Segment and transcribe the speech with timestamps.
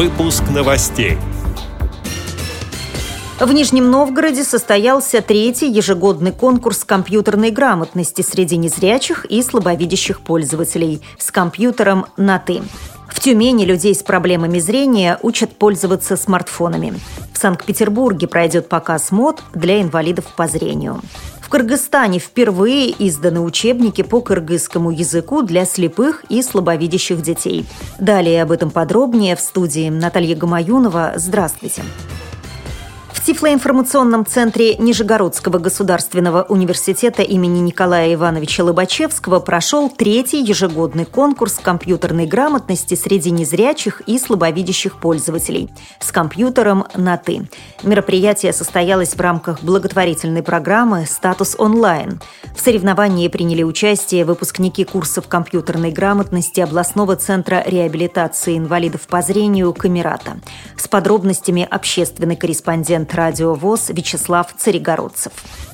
[0.00, 1.18] Выпуск новостей.
[3.38, 11.30] В Нижнем Новгороде состоялся третий ежегодный конкурс компьютерной грамотности среди незрячих и слабовидящих пользователей с
[11.30, 12.62] компьютером на «ты».
[13.10, 16.94] В Тюмени людей с проблемами зрения учат пользоваться смартфонами.
[17.34, 21.02] В Санкт-Петербурге пройдет показ мод для инвалидов по зрению.
[21.50, 27.66] Кыргызстане впервые изданы учебники по кыргызскому языку для слепых и слабовидящих детей.
[27.98, 31.14] Далее об этом подробнее в студии Наталья Гамаюнова.
[31.16, 31.82] Здравствуйте.
[31.82, 32.19] Здравствуйте.
[33.30, 42.96] Тифлоинформационном центре Нижегородского государственного университета имени Николая Ивановича Лобачевского прошел третий ежегодный конкурс компьютерной грамотности
[42.96, 47.48] среди незрячих и слабовидящих пользователей с компьютером на «ты».
[47.84, 52.20] Мероприятие состоялось в рамках благотворительной программы «Статус онлайн».
[52.56, 60.40] В соревновании приняли участие выпускники курсов компьютерной грамотности областного центра реабилитации инвалидов по зрению «Камерата».
[60.76, 65.32] С подробностями общественный корреспондент радио ВОЗ Вячеслав Царегородцев.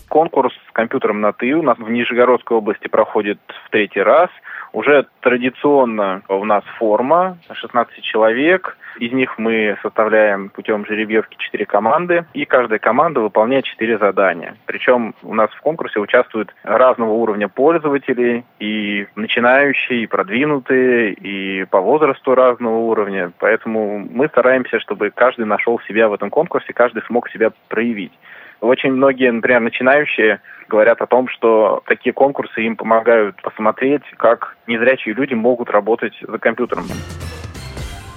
[0.09, 4.31] Конкурс с компьютером на «ты» у нас в Нижегородской области проходит в третий раз.
[4.77, 8.77] Уже традиционно у нас форма, 16 человек.
[8.99, 14.55] Из них мы составляем путем жеребьевки 4 команды, и каждая команда выполняет 4 задания.
[14.67, 21.81] Причем у нас в конкурсе участвуют разного уровня пользователей, и начинающие, и продвинутые, и по
[21.81, 23.33] возрасту разного уровня.
[23.39, 28.13] Поэтому мы стараемся, чтобы каждый нашел себя в этом конкурсе, каждый смог себя проявить.
[28.61, 35.15] Очень многие, например, начинающие говорят о том, что такие конкурсы им помогают посмотреть, как незрячие
[35.15, 36.87] люди могут работать за компьютером.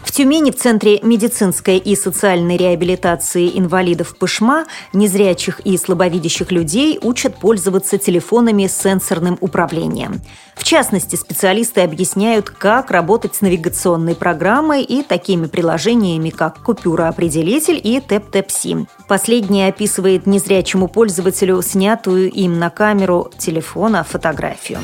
[0.09, 7.35] В Тюмени в Центре медицинской и социальной реабилитации инвалидов ПШМА незрячих и слабовидящих людей учат
[7.35, 10.19] пользоваться телефонами с сенсорным управлением.
[10.55, 18.01] В частности, специалисты объясняют, как работать с навигационной программой и такими приложениями, как купюроопределитель и
[18.01, 18.87] тэп-тэп-си.
[19.07, 24.79] Последнее описывает незрячему пользователю снятую им на камеру телефона фотографию.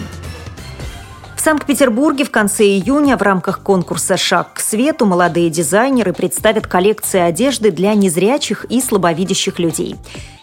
[1.45, 7.69] Санкт-Петербурге в конце июня в рамках конкурса «Шаг к свету» молодые дизайнеры представят коллекции одежды
[7.69, 9.95] для незрячих и слабовидящих людей.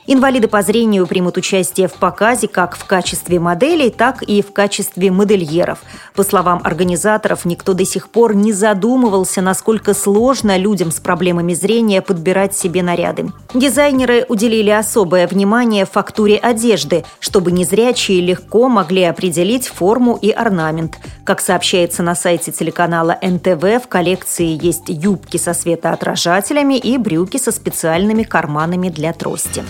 [0.06, 5.12] Инвалиды по зрению примут участие в показе как в качестве моделей, так и в качестве
[5.12, 5.78] модельеров.
[6.16, 12.02] По словам организаторов, никто до сих пор не задумывался, насколько сложно людям с проблемами зрения
[12.02, 13.30] подбирать себе наряды.
[13.54, 20.98] Дизайнеры уделили особое внимание фактуре одежды, чтобы незрячие легко могли определить форму и орнамент.
[21.24, 27.52] Как сообщается на сайте телеканала НТВ, в коллекции есть юбки со светоотражателями и брюки со
[27.52, 29.62] специальными карманами для трости.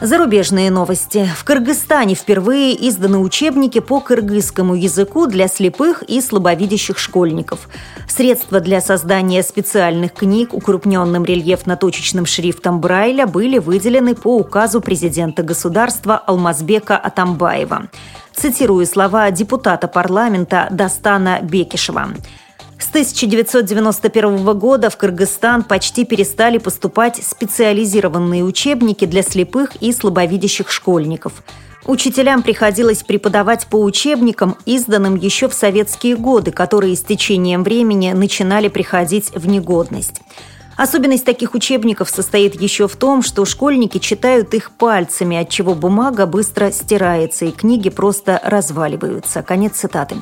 [0.00, 1.28] Зарубежные новости.
[1.36, 7.68] В Кыргызстане впервые изданы учебники по кыргызскому языку для слепых и слабовидящих школьников.
[8.06, 16.16] Средства для создания специальных книг укрупненным рельефно-точечным шрифтом Брайля были выделены по указу президента государства
[16.16, 17.88] Алмазбека Атамбаева.
[18.36, 22.10] Цитирую слова депутата парламента Дастана Бекишева.
[22.78, 31.42] С 1991 года в Кыргызстан почти перестали поступать специализированные учебники для слепых и слабовидящих школьников.
[31.86, 38.68] Учителям приходилось преподавать по учебникам, изданным еще в советские годы, которые с течением времени начинали
[38.68, 40.20] приходить в негодность.
[40.76, 46.24] Особенность таких учебников состоит еще в том, что школьники читают их пальцами, от чего бумага
[46.24, 49.42] быстро стирается и книги просто разваливаются.
[49.42, 50.16] Конец цитаты.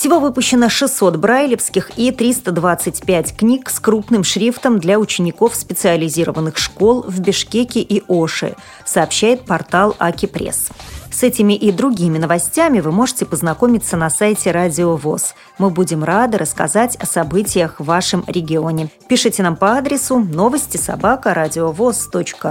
[0.00, 7.20] Всего выпущено 600 брайлевских и 325 книг с крупным шрифтом для учеников специализированных школ в
[7.20, 8.54] Бишкеке и Оше,
[8.86, 10.70] сообщает портал Аки Пресс.
[11.12, 15.34] С этими и другими новостями вы можете познакомиться на сайте Радио ВОЗ.
[15.58, 18.88] Мы будем рады рассказать о событиях в вашем регионе.
[19.06, 21.34] Пишите нам по адресу новости собака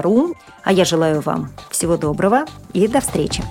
[0.04, 0.36] ру.
[0.64, 3.44] А я желаю вам всего доброго и до встречи.